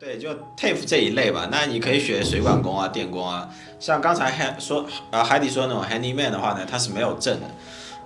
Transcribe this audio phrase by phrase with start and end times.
[0.00, 1.48] 对，就 TAFE 这一类吧。
[1.50, 3.48] 那你可以学水管工啊、电工啊。
[3.80, 7.46] 像刚才还说，呃，海底说那种 handyman 的话呢，它是没有证的。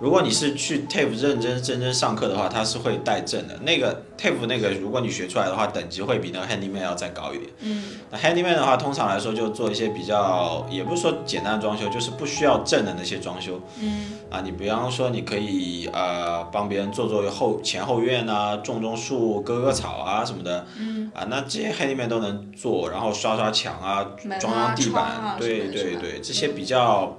[0.03, 3.57] 如果你是去 TAFE 认真认真上课的话，它是会带证的。
[3.59, 7.49] 那个 TAFE 那个，如果你学出来的话，等级会比那个 handyman 要再高一点。
[7.61, 7.85] 嗯。
[8.11, 13.61] 那 handyman 的话，通常来说就做一些比较，也不是说简单的装修，就是不需要证的那些装修。
[13.79, 14.15] 嗯。
[14.29, 20.67] 啊，你比方说，你可以呃帮别人做做后前后院啊，种种树、割割草啊什么的。
[20.77, 21.09] 嗯。
[21.15, 24.05] 啊，那这些 handyman 都能做，然后刷刷墙啊，
[24.37, 27.17] 装装地板，对对对，这些比较。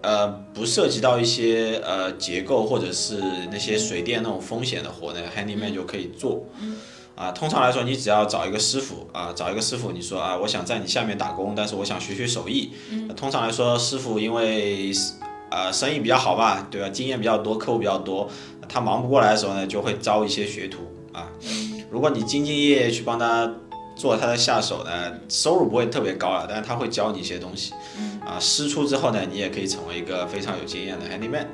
[0.00, 3.20] 呃，不涉及到一些呃结构或者是
[3.50, 6.44] 那些水电那种风险的活呢，handyman 就可以做。
[7.16, 12.70] 啊，通常来说，你只要找一个师傅啊，找一个师傅，你说啊，我想在你下面打工，但是我想学学手艺。
[13.16, 14.92] 通常来说，师傅因为
[15.50, 16.88] 呃生意比较好吧，对吧？
[16.88, 18.30] 经验比较多，客户比较多，
[18.68, 20.78] 他忙不过来的时候呢，就会招一些学徒
[21.12, 21.28] 啊。
[21.90, 23.52] 如果你兢兢业业去帮他。
[23.98, 27.74] 做他的下手呢，收入不会特别高了，但是他会教你一些东西，
[28.24, 31.46] 啊，师出之后呢，你也可以成为一个非常有经验的 handyman。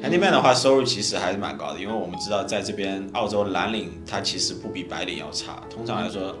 [0.00, 5.60] handyman 的话，收入其实还是蛮高的，因为我们知道在这边澳洲蓝领，它其实不比白领要差。
[5.68, 6.36] 通常来说，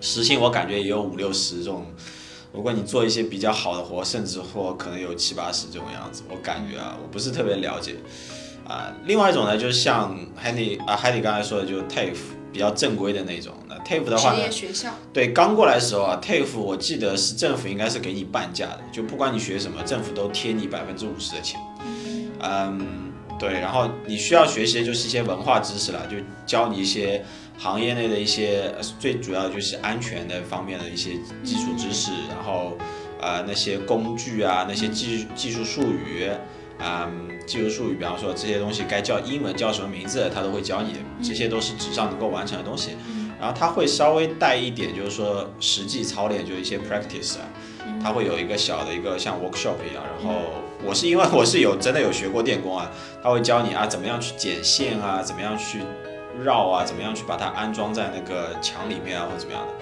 [0.00, 1.84] 时薪我感觉也有五六十这种，
[2.50, 6.22] 如果你做一些比较好的活，甚至或可能有七八十这种样子。
[6.30, 7.96] 我感觉啊，我不是特别了解。
[8.66, 12.16] 啊，另外一种呢，就是像 handy 啊，handy 刚才说的，就是 TAFE。
[12.52, 14.38] 比较正规的那种，那 TAFE 的话呢？
[15.12, 21.60] 对，刚过来的时候啊，TAFE 我记得是政府应该是给你半价的，就不管你学什么，政府都贴你百分之五十的钱。
[22.40, 27.24] 嗯，对，然后你需要学习的就是一些文化知识了，就教你一些
[27.56, 31.12] 行业内的一些，最主要就是安全的方面的一些
[31.44, 32.76] 基础知识，然后
[33.20, 36.28] 呃那些工具啊，那些技技术术语。
[36.78, 40.92] 嗯，技术术语，比方说这些东西该叫英文叫什么名字，他都会教你。
[41.22, 42.90] 这些都是纸上能够完成的东西。
[43.40, 47.46] 然后他会稍微带一点，就是说实际操练，就一些 practice 啊。
[48.02, 50.04] 他会有一个小的一个像 workshop 一样。
[50.04, 50.40] 然后
[50.84, 52.90] 我是因为我是有真的有学过电工啊，
[53.22, 55.80] 他会教你啊怎么样去剪线啊，怎么样去
[56.42, 59.72] 绕啊，怎么样去把它安装在那个墙里面啊，或者怎么样的。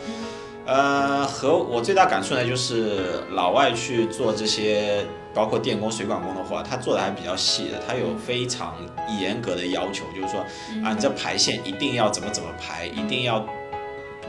[0.66, 5.06] 呃，和我最大感触呢，就是老外去做这些。
[5.34, 8.76] 包括电工、水管工的话，他做的还比较细的，他有非常
[9.18, 10.38] 严格的要求，就是说
[10.84, 13.44] 啊，你这排线一定要怎么怎么排，一定要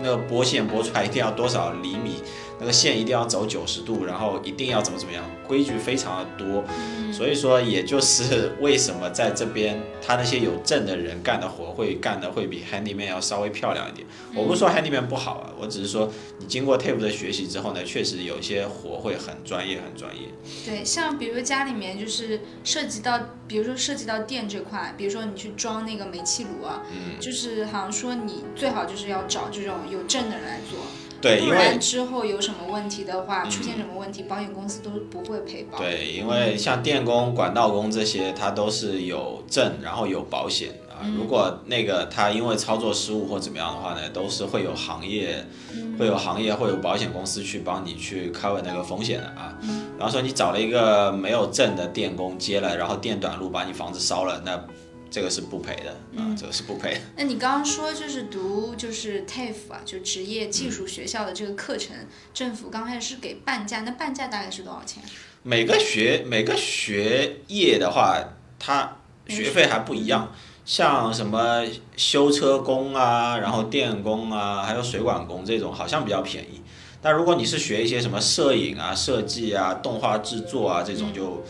[0.01, 2.23] 那个拨线拨出来一定要多少厘米。
[2.59, 6.63] 那个线一定要走九十度，然后一定要怎么怎么样，规矩非常的多，
[7.11, 14.07] 所以说也就是为什么在这边他那些有证的人干的活会干的会比 handyman 要稍微漂亮一点。
[14.33, 20.23] 我不是说 handyman 不好啊，我只是说你经过 tape 的学习之后呢，确实有些活会很专业很专业。
[20.65, 26.83] 对，像比如家里面就是涉及到，比如说涉及到电这块，比如说你去装那个煤气炉啊，
[27.19, 30.79] 就是好像说你最好就是要找这种有证的人来做。
[31.21, 35.79] 对，因为之后有什么问题的话，出现什么问题，保险公司都不会赔保。
[35.79, 41.01] 对，因为像电工、管道工这些，它都是有证，然后有保险啊。
[41.17, 45.43] 如果那个他因为操作失误或怎么样的话呢，都是会有行业，
[45.97, 49.57] 会有行业会有保险公司去帮你去 cover 那个风险的啊。
[49.97, 54.63] 然后说你找了一个没有证的电工接了，然后电短路把你房子烧了，那。
[55.15, 56.99] 这个是不赔的啊，这个是不赔。
[57.15, 61.95] 那你刚刚说就是读就是 TAFE 啊，就职业技术学校的这个课程，
[62.33, 65.01] 政府刚开始是给半价，那半价大概是多少钱？
[65.41, 68.21] 每个学每个学业的话，
[68.59, 70.33] 它学费还不一样。
[70.65, 71.63] 像什么
[71.95, 76.61] 修车工啊，然后电工啊，还有水管工这种，好像比较便宜。
[77.01, 81.41] 但如果你是学一些什么摄影啊、设计啊、动画制作啊这种，就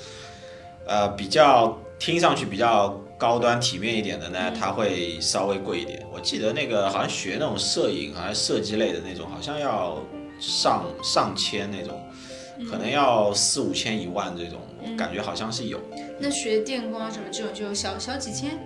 [0.85, 3.01] 呃比较听上去比较。
[3.25, 6.05] 高端体面一点的呢，它会稍微贵一点。
[6.13, 9.97] 我记得那个好像学那种摄影，好像设计类的那种，好像要
[10.39, 11.99] 上上千那种，
[12.69, 14.61] 可能要四五千一万这种，
[14.95, 15.79] 感觉好像是有。
[16.19, 18.59] 那学电工啊什么这种就小小几千？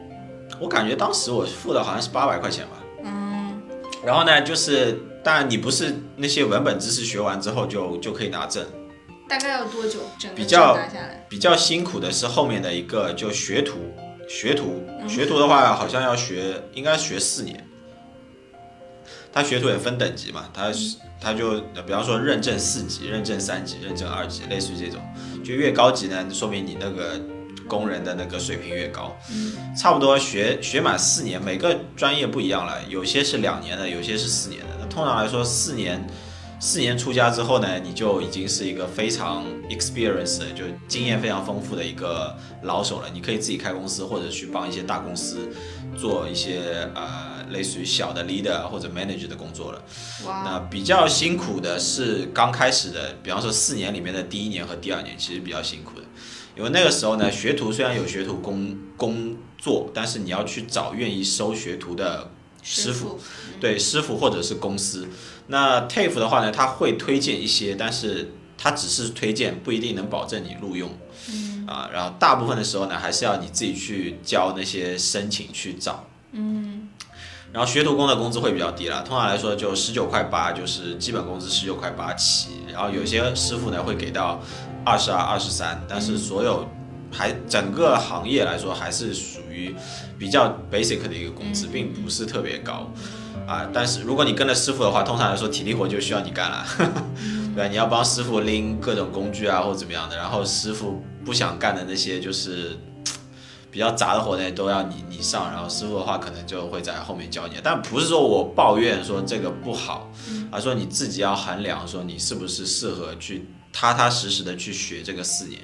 [0.60, 2.84] 我感觉当时我付的好像是八百块钱吧。
[3.06, 3.62] 嗯。
[4.06, 8.66] 然后呢，就是当然你不是那些文本知识学完之后就就可以拿证。
[9.30, 10.00] 大概要多久？
[10.20, 11.26] 整个证拿下来？
[11.30, 13.78] 比较辛苦的是后面的一个就学徒。
[14.30, 17.68] 学徒，学徒的话好像要学，应该学四年。
[19.34, 20.72] 他学徒也分等级嘛，他
[21.20, 25.02] 他就比方说认证四级、认证三级、认证二级，类似于这种，
[25.44, 27.20] 就越高级呢，说明你那个
[27.68, 29.18] 工人的那个水平越高。
[29.76, 34.68] 差不多学学满四年，每个专业不一样了，有些是两年的，有些是四年的。
[34.80, 36.08] 那通常来说，四年。
[36.62, 43.10] 四年出家之后呢，你就已经是一个非常 experienced，就经验非常丰富的一个老手了。
[43.14, 45.50] 你可以自己开公司，或者去帮一些大公司
[45.98, 49.82] 做一些呃类似于小的 leader 或者 manager 的工作了。
[50.26, 56.06] 那比较辛苦的是刚开始的，比方说四年里面的第一年和第二年，其实比较辛苦的，
[56.58, 62.30] 因为那个时候呢，学徒虽然有学徒工工作，但是你要去找愿意收学徒的
[62.62, 63.20] 师傅，
[63.60, 65.08] 对师傅或者是公司。
[65.48, 70.92] 那 TAFE 的话呢，他会推荐一些，但是他只是推荐，不一定能保证你录用。
[71.68, 76.06] 啊，然后大部分的时候呢，还是要你自己去交那些申请去找。
[76.32, 76.90] 嗯。
[77.52, 82.50] 然后学徒工的工资会比较低了，通常来说就十九块八，就是基本工资十九块八起。
[82.72, 84.40] 然后有些师傅呢会给到
[84.86, 86.70] 二十二、二十三，但是所有
[87.12, 89.74] 还整个行业来说还是属于
[90.18, 92.92] 比较 basic 的一个工资，并不是特别高。
[93.48, 96.66] 啊，但是如果你跟着师傅的话，通常来说体力活就需要你干了。
[97.56, 100.16] 对吧，你要帮师傅拎各种工具啊，或者怎么样的。
[100.16, 102.78] 然后师傅不想干的那些就是
[103.72, 105.52] 比较杂的活呢，都要你你上。
[105.52, 110.12] 然后师傅的话可能就会在后面教你，但不是说我抱怨说这个不好，
[110.52, 115.60] 而说你自己要衡量说你是不是适合去踏踏实实的去学这个四年。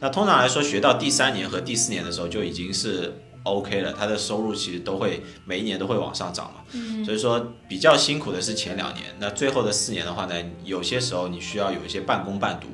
[0.00, 3.14] 那通常来说，学到第三年和第四年的时候就已经是。
[3.42, 6.60] OK 了，他的收入其实都会每一年都会往上涨嘛，
[7.02, 12.68] 所以说比较辛苦的是前两年，那最后的四年的话呢，有些时候你需要有一些半工半读，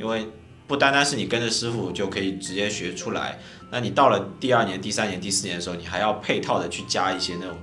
[0.00, 0.26] 因为
[0.66, 3.38] 不单单是你跟着师傅就可以直接学出来，
[3.70, 7.56] 那你到了第二年、第三年、第四年的时候，你还要配套的去加一些那种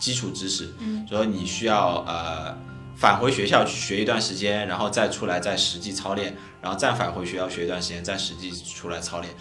[0.00, 0.74] 基础知识，
[1.08, 2.52] 所以你需要呃
[2.96, 9.32] 返回学校去学一段时间，然后再出来再实际操练，然后再返回学校学一段时间，再实际出来操练。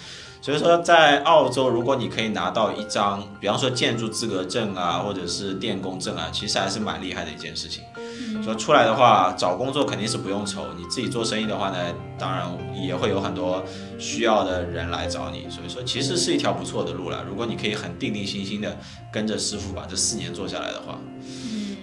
[0.42, 7.84] 所以说，在澳洲，如果你可以拿到一张，比方说建筑资格证啊，或者是电工证啊，其实还是蛮厉害的一件事情。
[8.42, 10.66] 说出来的话，找工作肯定是不用愁。
[10.78, 11.78] 你自己做生意的话呢，
[12.18, 13.62] 当然也会有很多
[14.00, 15.46] 需要的人来找你。
[15.50, 17.26] 所以说，其实是一条不错的路了。
[17.28, 18.78] 如果你可以很定定心心的
[19.12, 20.98] 跟着师傅把这四年做下来的话，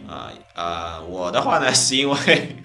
[0.09, 2.57] 啊啊，我的话呢，是因为。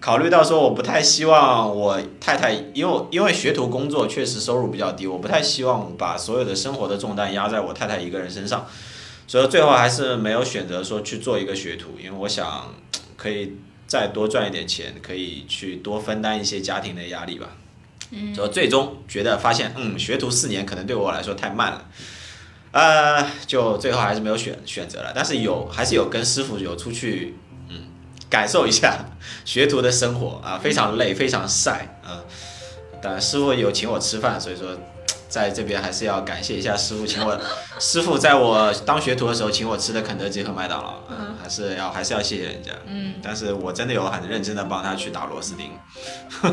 [0.00, 8.64] 考虑到说，我不太希望我太太，因为因为学徒工作确实收入比较低，我不太希望把所有的生活的重担压在我太太一个人身上，
[9.26, 12.72] 所以最后还是没有选择说去做一个学徒，因为我想
[13.16, 13.56] 可以
[13.88, 17.48] 再多赚一点钱，可以去多分担一些家庭的压力吧。
[18.12, 21.84] 嗯，所以最终觉得发现，嗯，学徒四年可能对我来说太慢了，
[22.70, 27.34] 呃，就最后还是没有选选择了，但是有还是有跟师傅有出去。
[28.28, 29.04] 感受一下
[29.44, 32.22] 学徒的生活啊，非常累，非常晒啊。
[33.00, 34.68] 但师傅有请我吃饭，所以说。
[35.28, 37.38] 在这边还是要感谢一下师傅，请我
[37.78, 45.70] 师傅在我当学徒的时候请我吃的肯德基和麦当劳，嗯，还是要还是要谢谢人家，嗯，但是我真的有很认真的帮他去打螺丝钉。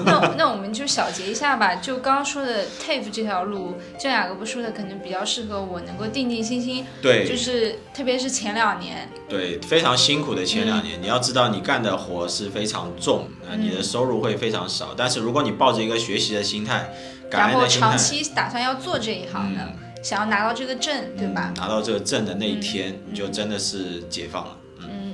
[0.06, 16.94] 那那我们就小结一下吧，就刚刚说的 TAFE 这条路，这两个不说的可能比较适合我，能够定定心心，对，就是特别是前两年，对，非常辛苦的前两年，你要知道你干的活是非常重，那，你的收入会非常少，但是如果你抱着一个学习的心态。
[17.32, 19.62] 然后长期打算要做这一行的，
[20.04, 21.52] 想要拿到这个证，对吧？
[21.58, 25.14] 拿到这个证的那一天，你就真的是解放了，嗯，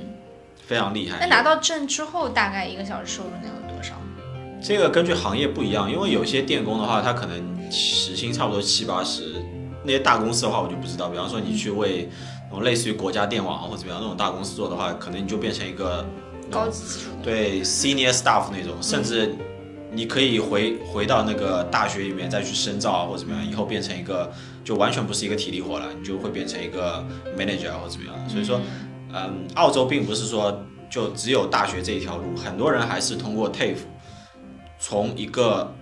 [0.66, 1.18] 非常厉害。
[1.20, 3.94] 那拿到证之后，大概一个小时收入能有多少？
[4.62, 9.42] 这个根据行业不一样，因为有些电工的话，他可能时薪差不多七八十，
[9.82, 11.08] 那些大公司的话，我就不知道。
[11.08, 12.08] 比方说你去为
[12.50, 16.06] 那种类似于国家电网或者怎么样那种大公司做的话，可能你就变成一个
[16.50, 19.34] 高级技术对 senior staff 那种，甚至。
[19.94, 24.32] 你可以回回到那个大学里面再去深造啊，或者怎么样，以后变成一个
[24.64, 27.04] 就完全不是一个体力活了，你就会变成一个
[27.36, 28.28] manager 或怎么样。
[28.28, 28.60] 所以说，
[29.12, 33.76] 嗯，澳洲并不是说就只有大学这一条路，很多人还是通过 TAFE
[34.78, 35.74] 从一个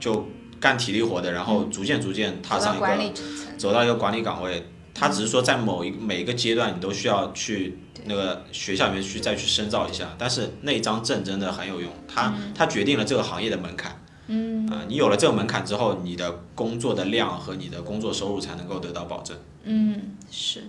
[0.00, 0.26] 就
[0.58, 3.12] 干体力活的，然后逐渐逐渐踏上一个
[3.58, 4.64] 走到一个管理岗位。
[4.94, 7.78] 他只是说在某一每一个阶段，你都需要去。
[8.06, 13.98] 那个学校里面去再去深造一下，但是那张证真的很有用，它它决定了这个行业的门槛。
[14.26, 19.34] 嗯啊，你有了这个门槛之后，你的工作的量和你的工作收入才能够得到保证。
[19.62, 20.64] 嗯，是，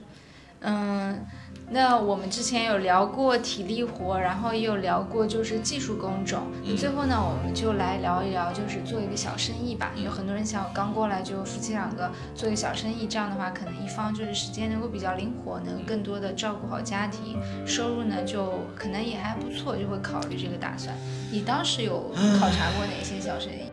[0.62, 1.26] 嗯。
[1.70, 6.44] 那我们之前有聊过体力活，然后也有聊过就是技术工种。
[6.64, 9.92] 那最后呢，我们就来聊一聊，就是做一个小生意吧。
[9.96, 20.96] 有很多人想刚过来就夫妻两个做一个小生意，这样的话可能一方就是时间能够比较灵活，能更多的照顾好家庭，收入呢就可能也还不错，就会考虑这个打算。
[21.32, 23.72] 你当时有考察过哪些小生意？